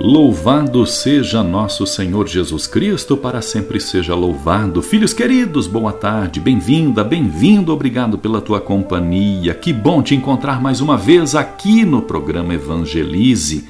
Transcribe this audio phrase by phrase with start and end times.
[0.00, 4.80] Louvado seja nosso Senhor Jesus Cristo, para sempre seja louvado.
[4.80, 9.52] Filhos queridos, boa tarde, bem-vinda, bem-vindo, obrigado pela tua companhia.
[9.54, 13.68] Que bom te encontrar mais uma vez aqui no programa Evangelize.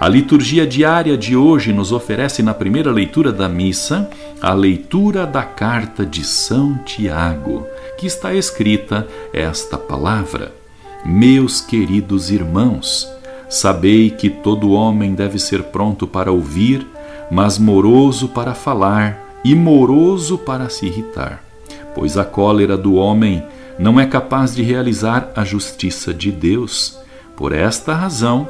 [0.00, 4.10] A liturgia diária de hoje nos oferece, na primeira leitura da missa,
[4.42, 7.64] a leitura da carta de São Tiago,
[7.96, 10.52] que está escrita esta palavra:
[11.06, 13.08] Meus queridos irmãos,
[13.48, 16.86] Sabei que todo homem deve ser pronto para ouvir,
[17.30, 21.42] mas moroso para falar e moroso para se irritar,
[21.94, 23.42] pois a cólera do homem
[23.78, 26.98] não é capaz de realizar a justiça de Deus.
[27.36, 28.48] Por esta razão,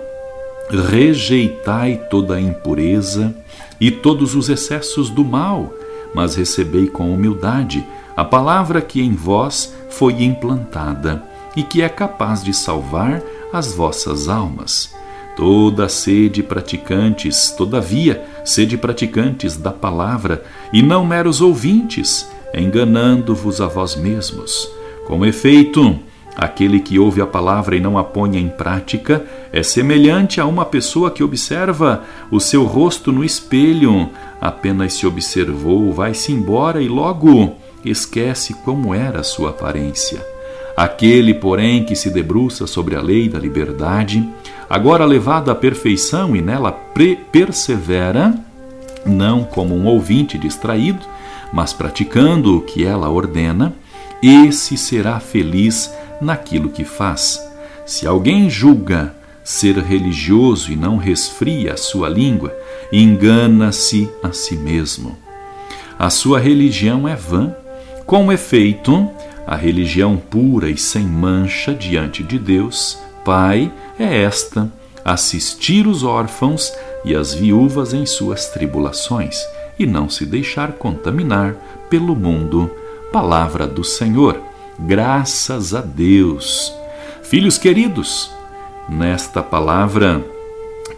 [0.70, 3.34] rejeitai toda a impureza
[3.80, 5.72] e todos os excessos do mal,
[6.14, 11.22] mas recebei com humildade a palavra que em vós foi implantada
[11.54, 14.94] e que é capaz de salvar as vossas almas.
[15.36, 23.94] Toda sede praticantes, todavia, sede praticantes da palavra, e não meros ouvintes, enganando-vos a vós
[23.94, 24.68] mesmos.
[25.06, 25.98] Com efeito,
[26.36, 30.64] aquele que ouve a palavra e não a põe em prática é semelhante a uma
[30.64, 37.54] pessoa que observa o seu rosto no espelho, apenas se observou, vai-se embora e logo
[37.84, 40.37] esquece como era a sua aparência.
[40.78, 44.24] Aquele, porém, que se debruça sobre a lei da liberdade,
[44.70, 46.70] agora levado à perfeição e nela
[47.32, 48.32] persevera,
[49.04, 51.04] não como um ouvinte distraído,
[51.52, 53.74] mas praticando o que ela ordena,
[54.22, 57.44] esse será feliz naquilo que faz.
[57.84, 59.12] Se alguém julga
[59.42, 62.56] ser religioso e não resfria a sua língua,
[62.92, 65.18] engana-se a si mesmo.
[65.98, 67.52] A sua religião é vã.
[68.06, 69.10] Com efeito,
[69.48, 74.70] a religião pura e sem mancha diante de Deus, Pai, é esta:
[75.02, 76.70] assistir os órfãos
[77.02, 79.42] e as viúvas em suas tribulações,
[79.78, 81.54] e não se deixar contaminar
[81.88, 82.70] pelo mundo.
[83.10, 84.38] Palavra do Senhor.
[84.78, 86.70] Graças a Deus.
[87.22, 88.30] Filhos queridos,
[88.86, 90.22] nesta palavra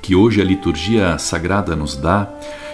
[0.02, 2.28] que hoje a liturgia sagrada nos dá,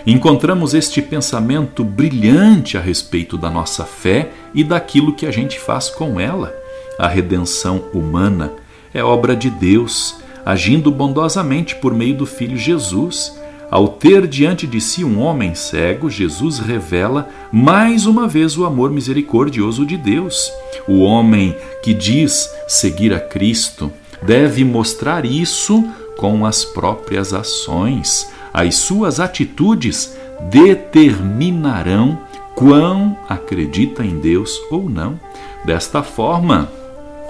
[0.07, 5.89] encontramos este pensamento brilhante a respeito da nossa fé e daquilo que a gente faz
[5.89, 6.55] com ela.
[6.99, 8.53] A redenção humana
[8.95, 13.37] é obra de Deus, agindo bondosamente por meio do Filho Jesus.
[13.69, 18.93] Ao ter diante de si um homem cego, Jesus revela mais uma vez o amor
[18.93, 20.53] misericordioso de Deus.
[20.87, 25.85] O homem que diz seguir a Cristo deve mostrar isso
[26.17, 30.17] com as próprias ações as suas atitudes
[30.49, 32.19] determinarão
[32.55, 35.21] quão acredita em Deus ou não.
[35.67, 36.71] Desta forma,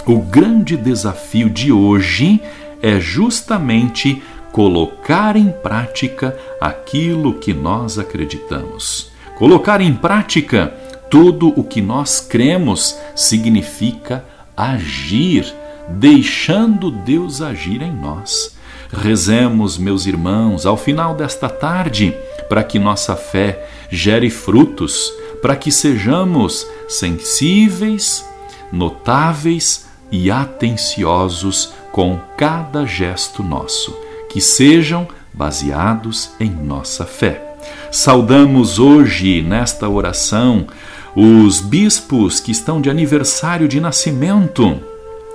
[0.06, 2.40] o grande desafio de hoje
[2.80, 9.10] é justamente colocar em prática aquilo que nós acreditamos.
[9.36, 10.72] Colocar em prática
[11.10, 14.24] tudo o que nós cremos significa
[14.56, 15.52] agir,
[15.88, 18.55] deixando Deus agir em nós.
[18.92, 22.14] Rezemos, meus irmãos, ao final desta tarde,
[22.48, 28.24] para que nossa fé gere frutos, para que sejamos sensíveis,
[28.72, 33.96] notáveis e atenciosos com cada gesto nosso,
[34.28, 37.56] que sejam baseados em nossa fé.
[37.90, 40.66] Saudamos hoje, nesta oração,
[41.14, 44.80] os bispos que estão de aniversário de nascimento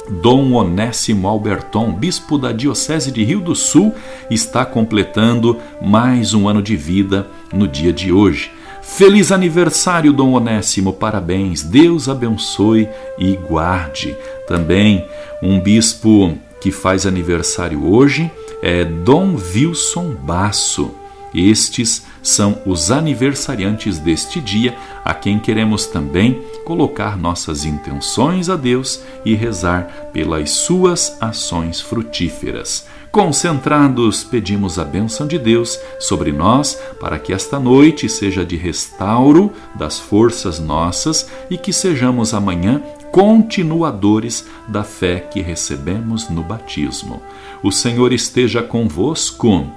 [0.09, 3.93] Dom Onésimo Alberton, bispo da Diocese de Rio do Sul,
[4.29, 8.51] está completando mais um ano de vida no dia de hoje.
[8.81, 14.17] Feliz aniversário, Dom Onésimo, parabéns, Deus abençoe e guarde.
[14.47, 15.05] Também
[15.41, 18.29] um bispo que faz aniversário hoje
[18.61, 21.00] é Dom Wilson Basso.
[21.33, 29.01] Estes são os aniversariantes deste dia, a quem queremos também colocar nossas intenções a Deus
[29.25, 32.85] e rezar pelas suas ações frutíferas.
[33.11, 39.51] Concentrados, pedimos a bênção de Deus sobre nós, para que esta noite seja de restauro
[39.75, 42.81] das forças nossas e que sejamos amanhã
[43.11, 47.21] continuadores da fé que recebemos no batismo.
[47.61, 49.67] O Senhor esteja convosco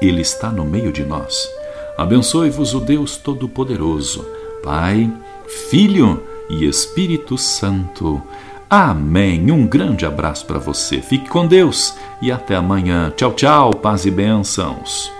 [0.00, 1.48] ele está no meio de nós.
[1.96, 4.26] Abençoe-vos o Deus Todo-Poderoso,
[4.62, 5.12] Pai,
[5.68, 8.22] Filho e Espírito Santo.
[8.68, 9.50] Amém.
[9.50, 11.02] Um grande abraço para você.
[11.02, 13.12] Fique com Deus e até amanhã.
[13.16, 13.70] Tchau, tchau.
[13.74, 15.19] Paz e bênçãos.